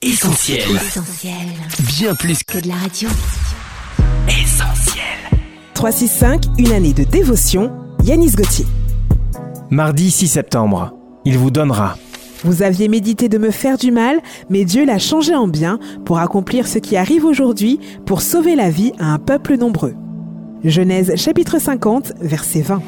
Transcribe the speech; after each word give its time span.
Essentiel. 0.00 0.60
Essentiel. 0.76 1.34
Bien 1.98 2.14
plus 2.14 2.44
Que 2.44 2.60
de 2.60 2.68
la 2.68 2.76
radio. 2.76 3.08
qu'essentiel. 4.28 5.02
365, 5.74 6.44
une 6.56 6.70
année 6.70 6.92
de 6.92 7.02
dévotion, 7.02 7.72
Yanis 8.04 8.30
Gauthier. 8.30 8.64
Mardi 9.70 10.12
6 10.12 10.28
septembre. 10.28 10.94
Il 11.24 11.36
vous 11.36 11.50
donnera. 11.50 11.98
Vous 12.44 12.62
aviez 12.62 12.86
médité 12.86 13.28
de 13.28 13.38
me 13.38 13.50
faire 13.50 13.76
du 13.76 13.90
mal, 13.90 14.20
mais 14.48 14.64
Dieu 14.64 14.86
l'a 14.86 15.00
changé 15.00 15.34
en 15.34 15.48
bien 15.48 15.80
pour 16.04 16.20
accomplir 16.20 16.68
ce 16.68 16.78
qui 16.78 16.96
arrive 16.96 17.24
aujourd'hui, 17.24 17.80
pour 18.06 18.22
sauver 18.22 18.54
la 18.54 18.70
vie 18.70 18.92
à 19.00 19.06
un 19.12 19.18
peuple 19.18 19.56
nombreux. 19.56 19.96
Genèse 20.62 21.16
chapitre 21.16 21.58
50, 21.58 22.12
verset 22.20 22.60
20. 22.60 22.80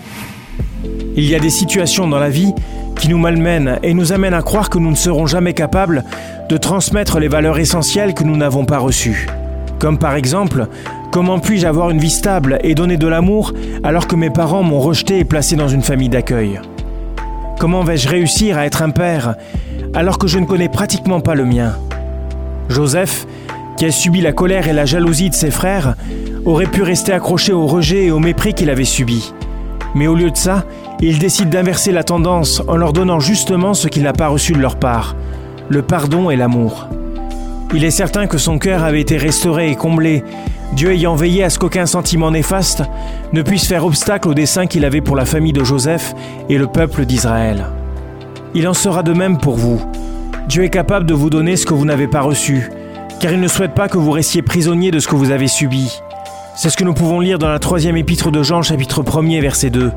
Il 1.16 1.24
y 1.24 1.34
a 1.34 1.38
des 1.38 1.50
situations 1.50 2.08
dans 2.08 2.18
la 2.18 2.30
vie 2.30 2.52
qui 2.96 3.08
nous 3.08 3.18
malmènent 3.18 3.78
et 3.82 3.94
nous 3.94 4.12
amènent 4.12 4.34
à 4.34 4.42
croire 4.42 4.70
que 4.70 4.78
nous 4.78 4.90
ne 4.90 4.96
serons 4.96 5.26
jamais 5.26 5.54
capables 5.54 6.04
de 6.48 6.56
transmettre 6.56 7.18
les 7.18 7.28
valeurs 7.28 7.58
essentielles 7.58 8.14
que 8.14 8.24
nous 8.24 8.36
n'avons 8.36 8.64
pas 8.64 8.78
reçues. 8.78 9.26
Comme 9.78 9.98
par 9.98 10.14
exemple, 10.14 10.66
comment 11.10 11.38
puis-je 11.38 11.66
avoir 11.66 11.90
une 11.90 11.98
vie 11.98 12.10
stable 12.10 12.58
et 12.62 12.74
donner 12.74 12.98
de 12.98 13.06
l'amour 13.06 13.54
alors 13.82 14.06
que 14.06 14.16
mes 14.16 14.30
parents 14.30 14.62
m'ont 14.62 14.80
rejeté 14.80 15.18
et 15.18 15.24
placé 15.24 15.56
dans 15.56 15.68
une 15.68 15.82
famille 15.82 16.10
d'accueil? 16.10 16.60
Comment 17.58 17.82
vais-je 17.82 18.08
réussir 18.08 18.58
à 18.58 18.66
être 18.66 18.82
un 18.82 18.90
père 18.90 19.34
alors 19.94 20.18
que 20.18 20.26
je 20.26 20.38
ne 20.38 20.44
connais 20.44 20.68
pratiquement 20.68 21.20
pas 21.20 21.34
le 21.34 21.46
mien? 21.46 21.76
Joseph, 22.68 23.26
qui 23.76 23.86
a 23.86 23.90
subi 23.90 24.20
la 24.20 24.32
colère 24.32 24.68
et 24.68 24.72
la 24.72 24.84
jalousie 24.84 25.30
de 25.30 25.34
ses 25.34 25.50
frères, 25.50 25.94
aurait 26.44 26.66
pu 26.66 26.82
rester 26.82 27.12
accroché 27.12 27.52
au 27.52 27.66
rejet 27.66 28.04
et 28.04 28.10
au 28.10 28.18
mépris 28.18 28.54
qu'il 28.54 28.70
avait 28.70 28.84
subi. 28.84 29.32
Mais 29.94 30.06
au 30.06 30.14
lieu 30.14 30.30
de 30.30 30.36
ça, 30.36 30.64
il 31.00 31.18
décide 31.18 31.50
d'inverser 31.50 31.92
la 31.92 32.04
tendance 32.04 32.62
en 32.68 32.76
leur 32.76 32.92
donnant 32.92 33.20
justement 33.20 33.74
ce 33.74 33.88
qu'il 33.88 34.02
n'a 34.02 34.12
pas 34.12 34.28
reçu 34.28 34.52
de 34.52 34.60
leur 34.60 34.76
part, 34.76 35.16
le 35.68 35.82
pardon 35.82 36.30
et 36.30 36.36
l'amour. 36.36 36.88
Il 37.72 37.84
est 37.84 37.90
certain 37.90 38.26
que 38.26 38.38
son 38.38 38.58
cœur 38.58 38.82
avait 38.82 39.00
été 39.00 39.16
restauré 39.16 39.70
et 39.70 39.76
comblé, 39.76 40.24
Dieu 40.72 40.92
ayant 40.92 41.14
veillé 41.16 41.42
à 41.42 41.50
ce 41.50 41.58
qu'aucun 41.58 41.86
sentiment 41.86 42.30
néfaste 42.30 42.82
ne 43.32 43.42
puisse 43.42 43.66
faire 43.66 43.84
obstacle 43.84 44.28
au 44.28 44.34
dessein 44.34 44.66
qu'il 44.66 44.84
avait 44.84 45.00
pour 45.00 45.16
la 45.16 45.24
famille 45.24 45.52
de 45.52 45.64
Joseph 45.64 46.14
et 46.48 46.58
le 46.58 46.66
peuple 46.66 47.06
d'Israël. 47.06 47.66
Il 48.54 48.68
en 48.68 48.74
sera 48.74 49.02
de 49.02 49.12
même 49.12 49.38
pour 49.38 49.56
vous. 49.56 49.80
Dieu 50.48 50.64
est 50.64 50.70
capable 50.70 51.06
de 51.06 51.14
vous 51.14 51.30
donner 51.30 51.56
ce 51.56 51.66
que 51.66 51.74
vous 51.74 51.84
n'avez 51.84 52.08
pas 52.08 52.20
reçu, 52.20 52.70
car 53.20 53.32
il 53.32 53.40
ne 53.40 53.48
souhaite 53.48 53.74
pas 53.74 53.88
que 53.88 53.98
vous 53.98 54.10
restiez 54.10 54.42
prisonnier 54.42 54.90
de 54.90 54.98
ce 54.98 55.08
que 55.08 55.14
vous 55.14 55.30
avez 55.30 55.48
subi. 55.48 56.00
C'est 56.62 56.68
ce 56.68 56.76
que 56.76 56.84
nous 56.84 56.92
pouvons 56.92 57.20
lire 57.20 57.38
dans 57.38 57.48
la 57.48 57.58
troisième 57.58 57.96
épître 57.96 58.30
de 58.30 58.42
Jean 58.42 58.60
chapitre 58.60 59.02
1er 59.02 59.40
verset 59.40 59.70
2. 59.70 59.90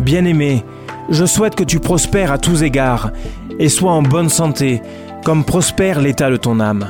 Bien-aimé, 0.00 0.64
je 1.08 1.24
souhaite 1.24 1.54
que 1.54 1.62
tu 1.62 1.78
prospères 1.78 2.32
à 2.32 2.38
tous 2.38 2.64
égards 2.64 3.12
et 3.60 3.68
sois 3.68 3.92
en 3.92 4.02
bonne 4.02 4.28
santé, 4.28 4.82
comme 5.24 5.44
prospère 5.44 6.00
l'état 6.00 6.28
de 6.28 6.36
ton 6.36 6.58
âme. 6.58 6.88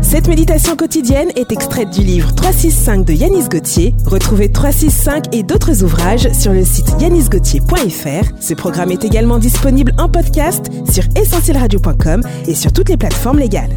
Cette 0.00 0.26
méditation 0.26 0.74
quotidienne 0.74 1.28
est 1.36 1.52
extraite 1.52 1.90
du 1.90 2.00
livre 2.00 2.34
365 2.34 3.04
de 3.04 3.12
Yanis 3.12 3.48
Gauthier. 3.48 3.94
Retrouvez 4.04 4.50
365 4.50 5.32
et 5.32 5.44
d'autres 5.44 5.84
ouvrages 5.84 6.32
sur 6.32 6.52
le 6.52 6.64
site 6.64 6.92
yanisgauthier.fr. 7.00 8.32
Ce 8.40 8.54
programme 8.54 8.90
est 8.90 9.04
également 9.04 9.38
disponible 9.38 9.92
en 9.96 10.08
podcast 10.08 10.72
sur 10.90 11.04
essentielradio.com 11.14 12.20
et 12.48 12.54
sur 12.56 12.72
toutes 12.72 12.88
les 12.88 12.96
plateformes 12.96 13.38
légales. 13.38 13.76